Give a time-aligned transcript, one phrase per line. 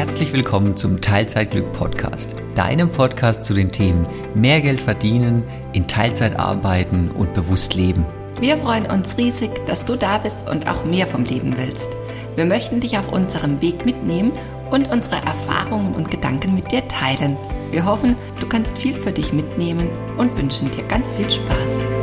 [0.00, 6.40] herzlich willkommen zum Teilzeitglück Podcast, deinem Podcast zu den Themen mehr Geld verdienen, in Teilzeit
[6.40, 8.06] arbeiten und bewusst leben.
[8.40, 11.90] Wir freuen uns riesig, dass du da bist und auch mehr vom Leben willst.
[12.34, 14.32] Wir möchten dich auf unserem Weg mitnehmen
[14.70, 17.36] und unsere Erfahrungen und Gedanken mit dir teilen.
[17.70, 21.99] Wir hoffen, du kannst viel für dich mitnehmen und wünschen dir ganz viel Spaß.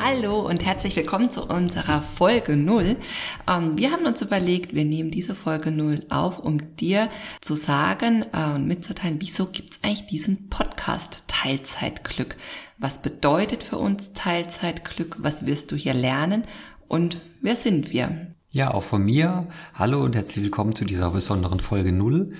[0.00, 2.96] Hallo und herzlich willkommen zu unserer Folge 0.
[3.48, 8.24] Ähm, wir haben uns überlegt, wir nehmen diese Folge 0 auf, um dir zu sagen
[8.32, 12.36] äh, und mitzuteilen, wieso gibt es eigentlich diesen Podcast Teilzeitglück?
[12.78, 15.16] Was bedeutet für uns Teilzeitglück?
[15.18, 16.44] Was wirst du hier lernen?
[16.86, 18.34] Und wer sind wir?
[18.50, 19.48] Ja, auch von mir.
[19.74, 22.34] Hallo und herzlich willkommen zu dieser besonderen Folge 0.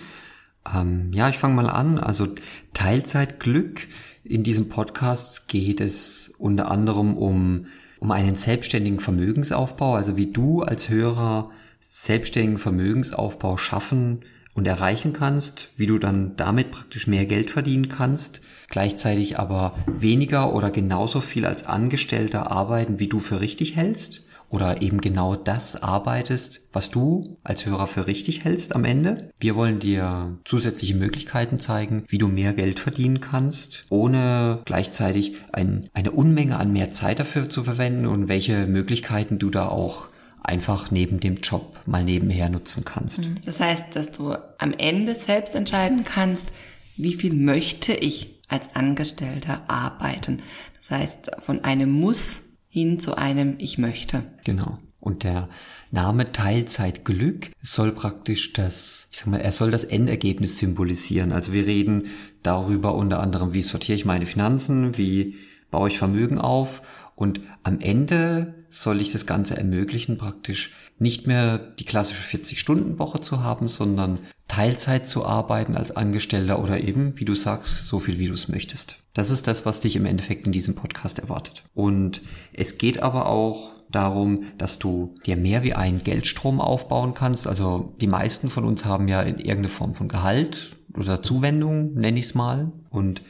[0.75, 1.99] Ähm, ja, ich fange mal an.
[1.99, 2.29] Also
[2.73, 3.89] Teilzeitglück
[4.29, 7.67] in diesem Podcast geht es unter anderem um,
[7.99, 14.21] um einen selbstständigen Vermögensaufbau, also wie du als Hörer selbstständigen Vermögensaufbau schaffen
[14.53, 20.55] und erreichen kannst, wie du dann damit praktisch mehr Geld verdienen kannst, gleichzeitig aber weniger
[20.55, 25.83] oder genauso viel als Angestellter arbeiten, wie du für richtig hältst oder eben genau das
[25.83, 29.31] arbeitest, was du als Hörer für richtig hältst am Ende.
[29.41, 35.89] Wir wollen dir zusätzliche Möglichkeiten zeigen, wie du mehr Geld verdienen kannst, ohne gleichzeitig ein,
[35.93, 40.07] eine Unmenge an mehr Zeit dafür zu verwenden und welche Möglichkeiten du da auch
[40.43, 43.19] einfach neben dem Job mal nebenher nutzen kannst.
[43.19, 43.37] Mhm.
[43.45, 46.49] Das heißt, dass du am Ende selbst entscheiden kannst,
[46.97, 50.43] wie viel möchte ich als Angestellter arbeiten.
[50.79, 52.48] Das heißt, von einem Muss
[52.79, 54.23] hin zu einem Ich möchte.
[54.45, 54.75] Genau.
[55.01, 55.49] Und der
[55.91, 61.33] Name Teilzeitglück soll praktisch das, ich sag mal, er soll das Endergebnis symbolisieren.
[61.33, 62.07] Also wir reden
[62.43, 65.37] darüber unter anderem, wie sortiere ich meine Finanzen, wie
[65.71, 66.83] baue ich Vermögen auf
[67.15, 73.43] und am Ende soll ich das Ganze ermöglichen, praktisch nicht mehr die klassische 40-Stunden-Woche zu
[73.43, 78.27] haben, sondern Teilzeit zu arbeiten als Angestellter oder eben, wie du sagst, so viel wie
[78.27, 78.97] du es möchtest.
[79.15, 81.65] Das ist das, was dich im Endeffekt in diesem Podcast erwartet.
[81.75, 82.23] Und
[82.53, 87.47] es geht aber auch darum, dass du dir mehr wie einen Geldstrom aufbauen kannst.
[87.47, 92.19] Also die meisten von uns haben ja in irgendeine Form von Gehalt oder Zuwendung, nenne
[92.19, 92.73] ich es mal.
[92.91, 93.23] Und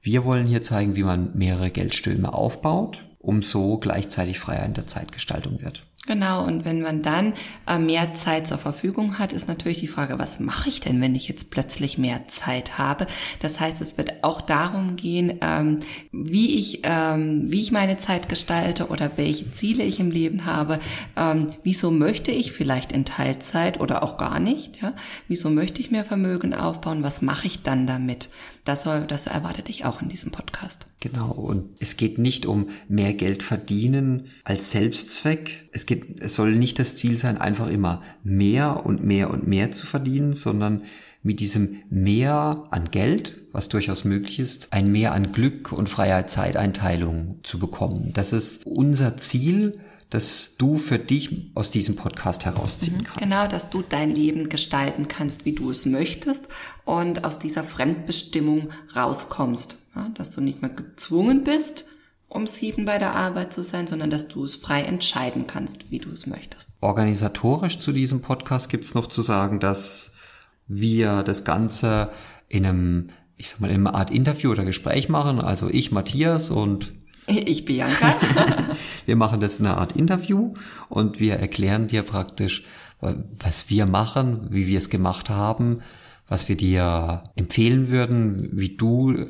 [0.00, 4.86] wir wollen hier zeigen, wie man mehrere Geldströme aufbaut, um so gleichzeitig freier in der
[4.86, 5.84] Zeitgestaltung wird.
[6.04, 7.32] Genau, und wenn man dann
[7.68, 11.14] äh, mehr Zeit zur Verfügung hat, ist natürlich die Frage, was mache ich denn, wenn
[11.14, 13.06] ich jetzt plötzlich mehr Zeit habe?
[13.38, 15.78] Das heißt, es wird auch darum gehen, ähm,
[16.10, 20.80] wie ich, ähm, wie ich meine Zeit gestalte oder welche Ziele ich im Leben habe.
[21.16, 24.82] Ähm, wieso möchte ich vielleicht in Teilzeit oder auch gar nicht?
[24.82, 24.94] Ja?
[25.28, 27.04] Wieso möchte ich mehr Vermögen aufbauen?
[27.04, 28.28] Was mache ich dann damit?
[28.64, 30.86] Das soll, das erwartet dich auch in diesem Podcast.
[31.00, 31.32] Genau.
[31.32, 35.68] Und es geht nicht um mehr Geld verdienen als Selbstzweck.
[35.72, 39.72] Es geht, es soll nicht das Ziel sein, einfach immer mehr und mehr und mehr
[39.72, 40.82] zu verdienen, sondern
[41.22, 46.26] mit diesem Mehr an Geld, was durchaus möglich ist, ein Mehr an Glück und freier
[46.26, 48.10] Zeiteinteilung zu bekommen.
[48.14, 49.74] Das ist unser Ziel
[50.12, 53.18] das du für dich aus diesem Podcast herausziehen mhm, kannst.
[53.18, 56.48] Genau, dass du dein Leben gestalten kannst, wie du es möchtest
[56.84, 59.78] und aus dieser Fremdbestimmung rauskommst.
[59.96, 61.86] Ja, dass du nicht mehr gezwungen bist,
[62.32, 65.98] um sieben bei der Arbeit zu sein, sondern dass du es frei entscheiden kannst, wie
[65.98, 66.70] du es möchtest.
[66.80, 70.14] Organisatorisch zu diesem Podcast gibt es noch zu sagen, dass
[70.66, 72.10] wir das Ganze
[72.48, 75.40] in einem, ich sag mal, in einer Art Interview oder Gespräch machen.
[75.40, 76.92] Also ich, Matthias und
[77.26, 78.16] ich, Bianca.
[79.06, 80.54] wir machen das in einer Art Interview
[80.88, 82.64] und wir erklären dir praktisch,
[83.00, 85.82] was wir machen, wie wir es gemacht haben,
[86.28, 89.26] was wir dir empfehlen würden, wie du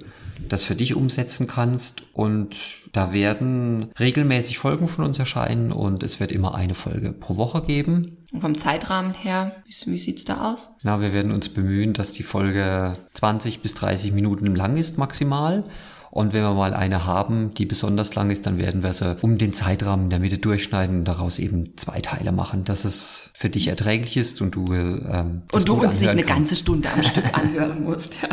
[0.48, 2.02] das für dich umsetzen kannst.
[2.12, 2.56] Und
[2.92, 7.62] da werden regelmäßig Folgen von uns erscheinen und es wird immer eine Folge pro Woche
[7.62, 8.18] geben.
[8.32, 10.70] Und vom Zeitrahmen her, wie, wie sieht's da aus?
[10.82, 15.64] Na, wir werden uns bemühen, dass die Folge 20 bis 30 Minuten lang ist maximal
[16.12, 19.38] und wenn wir mal eine haben, die besonders lang ist, dann werden wir sie um
[19.38, 23.48] den Zeitrahmen in der Mitte durchschneiden und daraus eben zwei Teile machen, dass es für
[23.48, 26.36] dich erträglich ist und du ähm, und du uns nicht eine kannst.
[26.36, 28.16] ganze Stunde am Stück anhören musst.
[28.20, 28.28] Ja.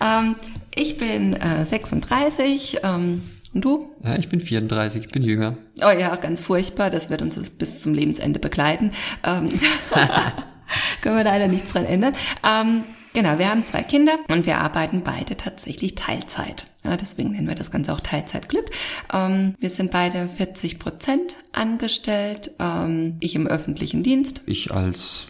[0.00, 0.36] ähm,
[0.74, 2.78] ich bin äh, 36.
[2.84, 3.22] Ähm,
[3.56, 3.90] und du?
[4.04, 5.56] Ja, ich bin 34, ich bin jünger.
[5.78, 6.90] Oh ja, ganz furchtbar.
[6.90, 8.92] Das wird uns bis zum Lebensende begleiten.
[9.24, 9.48] Ähm
[11.00, 12.14] Können wir leider nichts dran ändern.
[12.44, 16.64] Ähm, genau, wir haben zwei Kinder und wir arbeiten beide tatsächlich Teilzeit.
[16.84, 18.66] Ja, deswegen nennen wir das Ganze auch Teilzeitglück.
[19.12, 22.50] Ähm, wir sind beide 40 Prozent angestellt.
[22.58, 24.42] Ähm, ich im öffentlichen Dienst.
[24.46, 25.28] Ich als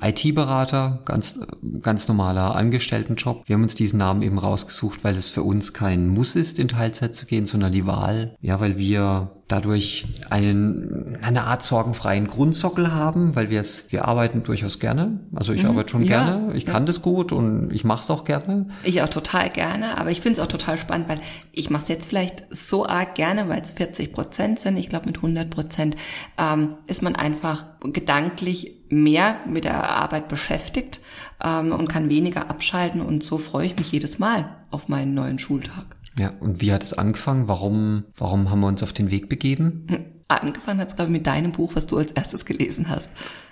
[0.00, 1.40] IT-Berater, ganz,
[1.80, 3.42] ganz normaler Angestelltenjob.
[3.46, 6.68] Wir haben uns diesen Namen eben rausgesucht, weil es für uns kein Muss ist, in
[6.68, 8.36] Teilzeit zu gehen, sondern die Wahl.
[8.40, 14.42] Ja, weil wir dadurch einen, eine Art sorgenfreien Grundsockel haben, weil wir es, wir arbeiten
[14.42, 15.20] durchaus gerne.
[15.34, 16.72] Also ich mhm, arbeite schon ja, gerne, ich ja.
[16.72, 18.68] kann das gut und ich mache es auch gerne.
[18.84, 21.20] Ich auch total gerne, aber ich finde es auch total spannend, weil
[21.52, 24.76] ich mache es jetzt vielleicht so arg gerne, weil es 40 Prozent sind.
[24.76, 25.96] Ich glaube, mit 100 Prozent
[26.36, 31.00] ähm, ist man einfach gedanklich mehr mit der Arbeit beschäftigt
[31.42, 35.38] ähm, und kann weniger abschalten und so freue ich mich jedes Mal auf meinen neuen
[35.38, 35.97] Schultag.
[36.18, 37.48] Ja, und wie hat es angefangen?
[37.48, 39.86] Warum, warum haben wir uns auf den Weg begeben?
[40.28, 43.08] Angefangen hat es, glaube ich, mit deinem Buch, was du als erstes gelesen hast.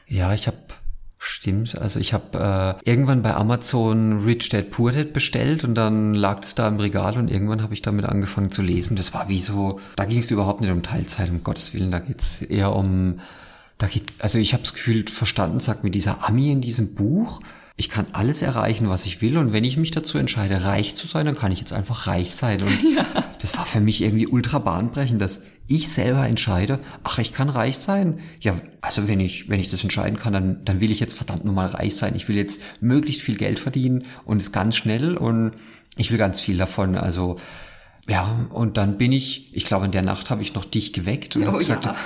[0.09, 0.59] Ja, ich habe
[1.19, 6.13] Stimmt, also ich habe äh, irgendwann bei Amazon Rich Dad Poor Dad bestellt und dann
[6.15, 8.97] lag es da im Regal und irgendwann habe ich damit angefangen zu lesen.
[8.97, 12.01] Das war wie so, da ging es überhaupt nicht um Teilzeit, um Gottes Willen, da
[12.01, 13.21] geht's eher um,
[13.79, 17.41] da geht, also ich habe es gefühlt verstanden, sagt mir dieser Ami in diesem Buch,
[17.79, 19.37] ich kann alles erreichen, was ich will.
[19.37, 22.31] Und wenn ich mich dazu entscheide, reich zu sein, dann kann ich jetzt einfach reich
[22.31, 22.63] sein.
[22.63, 23.05] Und ja.
[23.41, 27.77] das war für mich irgendwie ultra bahnbrechend, dass ich selber entscheide, ach, ich kann reich
[27.77, 28.21] sein.
[28.41, 31.45] Ja, also wenn ich, wenn ich das entscheiden kann, dann, dann will ich jetzt verdammt
[31.45, 32.15] nochmal reich sein.
[32.17, 35.53] Ich will jetzt möglichst viel Geld verdienen und es ganz schnell und
[35.97, 36.95] ich will ganz viel davon.
[36.95, 37.39] Also,
[38.09, 41.35] ja, und dann bin ich, ich glaube, in der Nacht habe ich noch dich geweckt
[41.35, 41.97] und oh, habe gesagt, ja.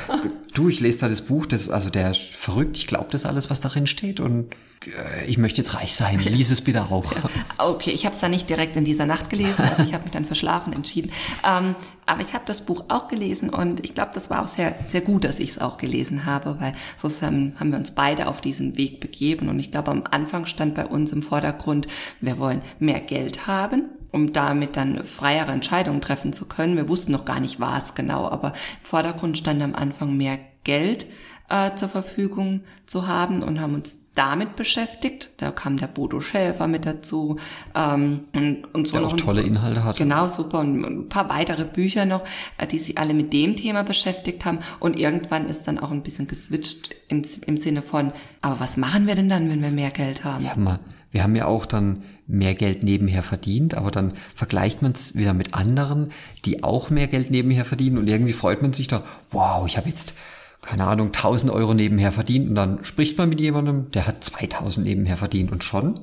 [0.55, 3.51] du, ich lese da das Buch, das, also der ist verrückt, ich glaube das alles,
[3.51, 4.51] was darin steht und
[4.87, 7.13] äh, ich möchte jetzt reich sein, lies es bitte auch.
[7.13, 7.19] Ja.
[7.59, 10.13] Okay, ich habe es dann nicht direkt in dieser Nacht gelesen, also ich habe mich
[10.13, 11.13] dann für Schlafen entschieden.
[11.47, 11.75] Ähm,
[12.07, 15.03] aber ich habe das Buch auch gelesen und ich glaube, das war auch sehr, sehr
[15.03, 18.41] gut, dass ich es auch gelesen habe, weil so haben, haben wir uns beide auf
[18.41, 21.89] diesen Weg begeben und ich glaube, am Anfang stand bei uns im Vordergrund,
[22.23, 26.77] wir wollen mehr Geld haben um damit dann freiere Entscheidungen treffen zu können.
[26.77, 31.07] Wir wussten noch gar nicht, was genau, aber im Vordergrund stand am Anfang mehr Geld
[31.49, 35.31] äh, zur Verfügung zu haben und haben uns damit beschäftigt.
[35.37, 37.39] Da kam der Bodo Schäfer mit dazu
[37.75, 39.97] ähm, und, und so der noch auch tolle Inhalte hat.
[39.97, 42.23] Genau, super und ein paar weitere Bücher noch,
[42.59, 46.03] äh, die sich alle mit dem Thema beschäftigt haben und irgendwann ist dann auch ein
[46.03, 48.13] bisschen geswitcht ins, im Sinne von,
[48.43, 50.45] aber was machen wir denn dann, wenn wir mehr Geld haben?
[50.45, 50.81] Ja, mal
[51.13, 55.35] wir haben ja auch dann mehr Geld nebenher verdient, aber dann vergleicht man es wieder
[55.35, 56.13] mit anderen,
[56.45, 59.89] die auch mehr Geld nebenher verdienen und irgendwie freut man sich da, wow, ich habe
[59.89, 60.15] jetzt,
[60.63, 64.87] keine Ahnung, 1000 Euro nebenher verdient und dann spricht man mit jemandem, der hat 2000
[64.87, 65.99] nebenher verdient und schon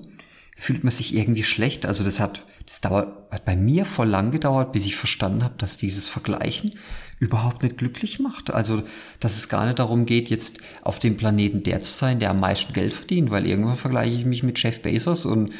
[0.58, 1.86] fühlt man sich irgendwie schlecht.
[1.86, 5.54] Also das hat, das dauert, hat bei mir voll lang gedauert, bis ich verstanden habe,
[5.60, 6.74] dass dieses Vergleichen
[7.20, 8.52] überhaupt nicht glücklich macht.
[8.52, 8.84] Also,
[9.20, 12.40] dass es gar nicht darum geht, jetzt auf dem Planeten der zu sein, der am
[12.40, 15.52] meisten Geld verdient, weil irgendwann vergleiche ich mich mit Jeff Bezos und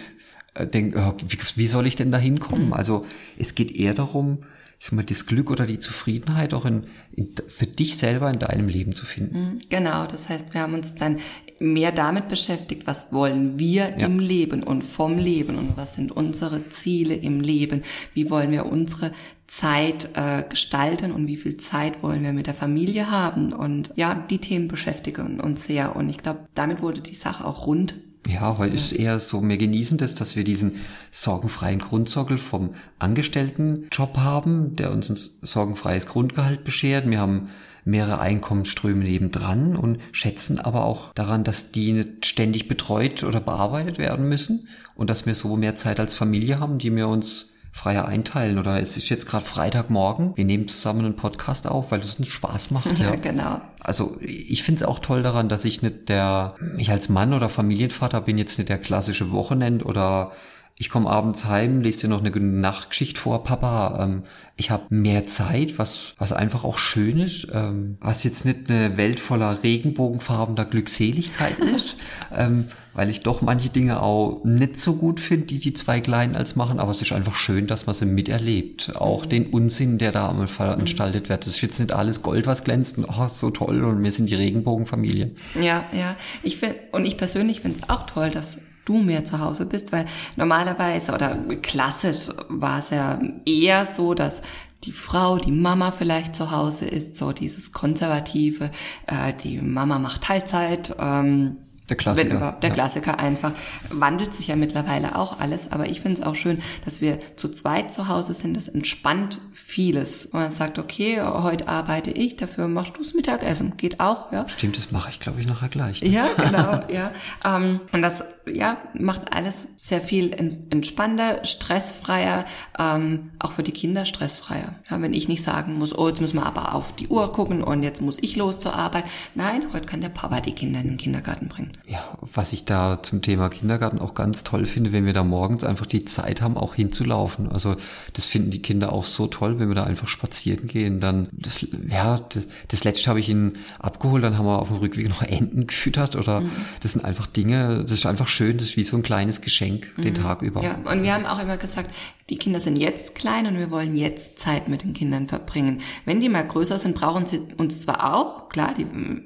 [0.54, 2.68] äh, denke, oh, wie, wie soll ich denn da hinkommen?
[2.68, 2.74] Mhm.
[2.74, 3.06] Also,
[3.38, 4.40] es geht eher darum,
[4.80, 8.38] ich sag mal, das Glück oder die Zufriedenheit auch in, in, für dich selber in
[8.38, 9.40] deinem Leben zu finden.
[9.40, 11.18] Mhm, genau, das heißt, wir haben uns dann
[11.60, 14.06] mehr damit beschäftigt, was wollen wir ja.
[14.06, 17.82] im Leben und vom Leben und was sind unsere Ziele im Leben,
[18.14, 19.12] wie wollen wir unsere
[19.48, 24.13] Zeit äh, gestalten und wie viel Zeit wollen wir mit der Familie haben und ja,
[24.30, 27.96] die Themen beschäftigen uns sehr und ich glaube, damit wurde die Sache auch rund
[28.27, 28.75] Ja, heute ja.
[28.75, 30.75] ist eher so, wir genießen das, dass wir diesen
[31.12, 37.10] sorgenfreien Grundsockel vom Angestelltenjob haben, der uns ein sorgenfreies Grundgehalt beschert.
[37.10, 37.50] Wir haben
[37.86, 43.98] mehrere Einkommensströme nebendran und schätzen aber auch daran, dass die nicht ständig betreut oder bearbeitet
[43.98, 48.06] werden müssen und dass wir so mehr Zeit als Familie haben, die wir uns freier
[48.06, 48.58] einteilen.
[48.58, 52.28] Oder es ist jetzt gerade Freitagmorgen, wir nehmen zusammen einen Podcast auf, weil es uns
[52.28, 52.98] Spaß macht.
[53.00, 53.16] Ja, ja.
[53.16, 53.62] genau.
[53.80, 57.50] Also ich finde es auch toll daran, dass ich nicht der, ich als Mann oder
[57.50, 60.32] Familienvater bin jetzt nicht der klassische Wochenend oder
[60.79, 64.03] ich komme abends heim, lese dir noch eine Nachtgeschichte vor, Papa.
[64.03, 64.24] Ähm,
[64.57, 68.96] ich habe mehr Zeit, was, was einfach auch schön ist, ähm, was jetzt nicht eine
[68.96, 71.96] Welt voller regenbogenfarbener Glückseligkeit ist,
[72.36, 76.36] ähm, weil ich doch manche Dinge auch nicht so gut finde, die die zwei Kleinen
[76.36, 78.96] als machen, aber es ist einfach schön, dass man sie miterlebt.
[78.98, 79.29] Auch mhm.
[79.29, 81.48] den Unsinn, der da einmal veranstaltet wird.
[81.48, 84.29] Das ist jetzt nicht alles Gold, was glänzt und oh, so toll und wir sind
[84.29, 85.31] die Regenbogenfamilie.
[85.60, 86.15] Ja, ja.
[86.43, 89.91] Ich finde, und ich persönlich finde es auch toll, dass du mehr zu Hause bist,
[89.91, 94.41] weil normalerweise oder klassisch war es ja eher so, dass
[94.84, 98.72] die Frau, die Mama vielleicht zu Hause ist, so dieses konservative,
[99.08, 101.58] äh, die Mama macht Teilzeit, ähm,
[101.89, 102.29] der Klassiker.
[102.29, 102.74] Wenn überhaupt, der ja.
[102.74, 103.53] Klassiker einfach.
[103.89, 107.48] Wandelt sich ja mittlerweile auch alles, aber ich finde es auch schön, dass wir zu
[107.48, 108.58] zweit zu Hause sind.
[108.58, 110.25] Das entspannt vieles.
[110.25, 113.77] Und man sagt, okay, heute arbeite ich, dafür machst du das Mittagessen.
[113.77, 114.48] Geht auch, ja.
[114.50, 116.01] Stimmt, das mache ich, glaube ich, nachher gleich.
[116.01, 116.10] Ne?
[116.10, 117.12] Ja, genau, ja.
[117.46, 120.34] Ähm, und das ja, macht alles sehr viel
[120.70, 122.46] entspannter, stressfreier,
[122.77, 124.75] ähm, auch für die Kinder stressfreier.
[124.89, 127.63] Ja, wenn ich nicht sagen muss, oh, jetzt müssen wir aber auf die Uhr gucken
[127.63, 129.06] und jetzt muss ich los zur Arbeit.
[129.36, 131.72] Nein, heute kann der Papa die Kinder in den Kindergarten bringen.
[131.86, 135.63] Ja, was ich da zum Thema Kindergarten auch ganz toll finde, wenn wir da morgens
[135.63, 137.51] einfach die Zeit haben, auch hinzulaufen.
[137.51, 137.75] Also
[138.13, 141.00] das finden die Kinder auch so toll, wenn wir da einfach spazieren gehen.
[141.00, 144.77] Dann, das, ja, das, das letzte habe ich ihnen abgeholt, dann haben wir auf dem
[144.77, 146.51] Rückweg noch Enten gefüttert oder mhm.
[146.82, 149.94] das sind einfach Dinge, das ist einfach schön, das ist wie so ein kleines Geschenk
[149.98, 150.17] den mhm.
[150.17, 150.63] Tag über.
[150.63, 151.94] Ja, und wir haben auch immer gesagt,
[152.29, 155.82] die Kinder sind jetzt klein und wir wollen jetzt Zeit mit den Kindern verbringen.
[156.06, 158.86] Wenn die mal größer sind, brauchen sie uns zwar auch, klar, die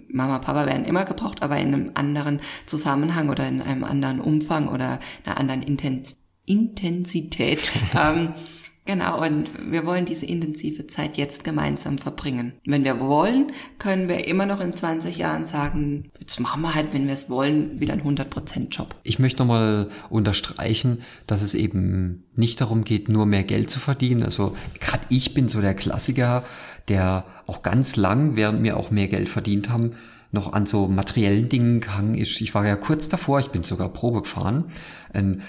[0.09, 4.69] Mama, Papa werden immer gebraucht, aber in einem anderen Zusammenhang oder in einem anderen Umfang
[4.69, 5.61] oder einer anderen
[6.45, 7.69] Intensität.
[7.93, 8.33] ähm,
[8.91, 12.51] Genau, und wir wollen diese intensive Zeit jetzt gemeinsam verbringen.
[12.65, 16.93] Wenn wir wollen, können wir immer noch in 20 Jahren sagen, jetzt machen wir halt,
[16.93, 18.93] wenn wir es wollen, wieder einen 100% Job.
[19.03, 24.23] Ich möchte nochmal unterstreichen, dass es eben nicht darum geht, nur mehr Geld zu verdienen.
[24.23, 26.43] Also gerade ich bin so der Klassiker,
[26.89, 29.91] der auch ganz lang, während wir auch mehr Geld verdient haben,
[30.33, 32.41] noch an so materiellen Dingen gehangen ist.
[32.41, 34.65] Ich war ja kurz davor, ich bin sogar Probe gefahren.
[35.13, 35.43] Ein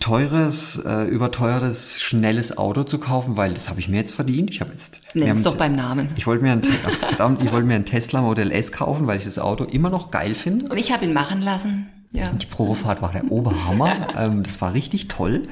[0.00, 4.50] teures, äh, überteuertes, schnelles Auto zu kaufen, weil das habe ich mir jetzt verdient.
[4.50, 5.00] Ich habe jetzt.
[5.14, 6.08] Nenn's doch beim Namen.
[6.16, 9.24] Ich wollte mir ein, verdammt, ich wollte mir ein Tesla Model S kaufen, weil ich
[9.24, 10.70] das Auto immer noch geil finde.
[10.70, 11.88] Und ich habe ihn machen lassen.
[12.12, 12.28] Ja.
[12.28, 14.08] Die Probefahrt war der Oberhammer.
[14.18, 15.42] ähm, das war richtig toll.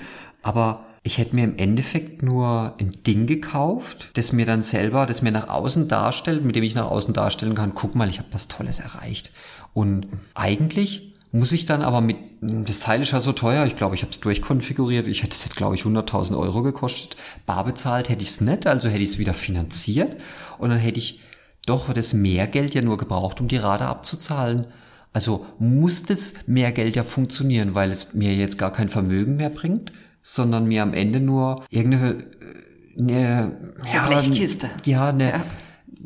[0.42, 5.23] Aber ich hätte mir im Endeffekt nur ein Ding gekauft, das mir dann selber, das
[5.23, 8.28] mir nach außen darstellt, mit dem ich nach außen darstellen kann, guck mal, ich habe
[8.31, 9.33] was Tolles erreicht.
[9.75, 13.95] Und eigentlich muss ich dann aber mit, das Teil ist ja so teuer, ich glaube,
[13.95, 17.17] ich habe es durchkonfiguriert, ich hätte es hätte, glaube ich, 100.000 Euro gekostet.
[17.47, 20.17] Bar bezahlt hätte ich es nicht, also hätte ich es wieder finanziert
[20.59, 21.21] und dann hätte ich
[21.65, 24.67] doch das Mehrgeld ja nur gebraucht, um die Rate abzuzahlen.
[25.15, 29.93] Also muss das Mehrgeld ja funktionieren, weil es mir jetzt gar kein Vermögen mehr bringt,
[30.23, 32.25] sondern mir am Ende nur irgendeine
[32.99, 33.57] äh, eine,
[33.93, 34.69] ja, Blechkiste.
[34.85, 35.45] Ja, eine, ja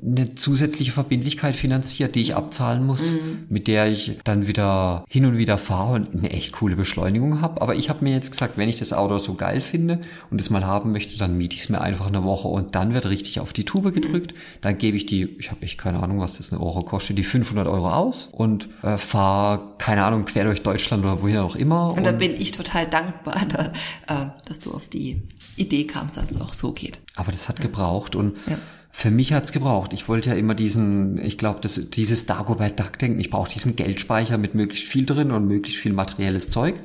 [0.02, 3.46] eine zusätzliche Verbindlichkeit finanziert, die ich abzahlen muss, mhm.
[3.48, 7.60] mit der ich dann wieder hin und wieder fahre und eine echt coole Beschleunigung habe.
[7.62, 10.00] Aber ich habe mir jetzt gesagt, wenn ich das Auto so geil finde
[10.30, 12.94] und es mal haben möchte, dann miete ich es mir einfach eine Woche und dann
[12.94, 14.32] wird richtig auf die Tube gedrückt.
[14.32, 14.38] Mhm.
[14.60, 17.24] Dann gebe ich die, ich habe echt keine Ahnung, was das eine Euro kostet, die
[17.24, 21.90] 500 Euro aus und äh, fahre, keine Ahnung, quer durch Deutschland oder wohin auch immer.
[21.90, 23.72] Und, und da bin ich total dankbar, da,
[24.06, 25.22] äh, dass du auf die
[25.56, 27.00] Idee kamst, dass es auch so geht.
[27.16, 27.64] Aber das hat ja.
[27.64, 28.58] gebraucht und ja
[28.98, 29.92] für mich hat's gebraucht.
[29.92, 33.20] Ich wollte ja immer diesen, ich glaube, dieses Dagobert Duck denken.
[33.20, 36.76] Ich brauche diesen Geldspeicher mit möglichst viel drin und möglichst viel materielles Zeug.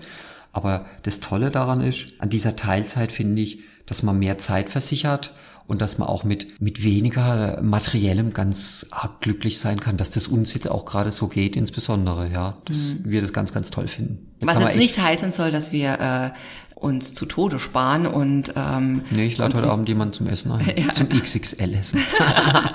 [0.52, 5.34] Aber das Tolle daran ist, an dieser Teilzeit finde ich, dass man mehr Zeit versichert
[5.68, 10.28] und dass man auch mit, mit weniger materiellem ganz arg glücklich sein kann, dass das
[10.28, 13.04] uns jetzt auch gerade so geht, insbesondere, ja, dass mhm.
[13.06, 14.34] wir das ganz, ganz toll finden.
[14.42, 16.32] Jetzt Was jetzt nicht heißen soll, dass wir äh,
[16.82, 20.66] uns zu Tode sparen und ähm, Nee, ich lade heute Abend jemanden zum Essen ein.
[20.76, 20.92] ja.
[20.92, 22.00] Zum XXL-Essen.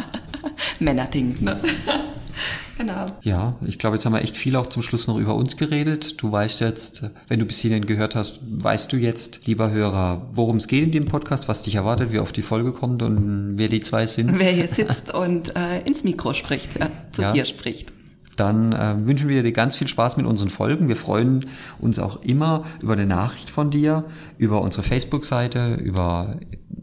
[0.79, 1.59] Männerding, ne?
[2.79, 3.07] genau.
[3.23, 6.23] Ja, ich glaube, jetzt haben wir echt viel auch zum Schluss noch über uns geredet.
[6.23, 10.59] Du weißt jetzt, wenn du bis hierhin gehört hast, weißt du jetzt, lieber Hörer, worum
[10.59, 13.69] es geht in dem Podcast, was dich erwartet, wie oft die Folge kommt und wer
[13.69, 14.39] die zwei sind.
[14.39, 17.33] Wer hier sitzt und äh, ins Mikro spricht, ja, zu ja.
[17.33, 17.96] dir spricht.
[18.37, 20.89] Dann äh, wünschen wir dir ganz viel Spaß mit unseren Folgen.
[20.89, 21.45] Wir freuen
[21.79, 24.05] uns auch immer über eine Nachricht von dir,
[24.39, 26.37] über unsere Facebook-Seite, über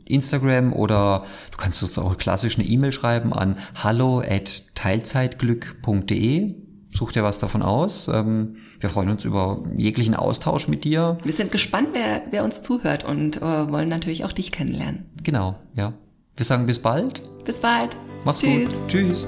[0.05, 6.53] Instagram oder du kannst uns auch klassisch eine E-Mail schreiben an hallo at teilzeitglück.de.
[6.95, 8.07] Such dir was davon aus.
[8.07, 11.17] Ähm, wir freuen uns über jeglichen Austausch mit dir.
[11.23, 15.05] Wir sind gespannt, wer, wer uns zuhört und äh, wollen natürlich auch dich kennenlernen.
[15.23, 15.93] Genau, ja.
[16.35, 17.21] Wir sagen bis bald.
[17.45, 17.95] Bis bald.
[18.25, 18.73] Mach's Tschüss.
[18.73, 18.87] gut.
[18.87, 19.25] Tschüss.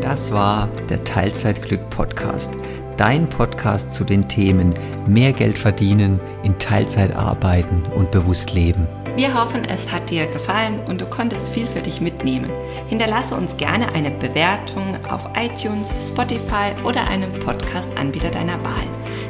[0.00, 2.56] Das war der Teilzeitglück Podcast.
[2.96, 4.74] Dein Podcast zu den Themen
[5.06, 8.86] mehr Geld verdienen, in Teilzeit arbeiten und bewusst leben.
[9.16, 12.50] Wir hoffen, es hat dir gefallen und du konntest viel für dich mitnehmen.
[12.88, 18.86] Hinterlasse uns gerne eine Bewertung auf iTunes, Spotify oder einem Podcast-Anbieter deiner Wahl.